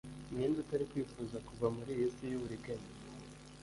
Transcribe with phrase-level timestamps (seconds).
[0.33, 2.89] ninde utari kwifuza kuva muri iyi si y'uburiganya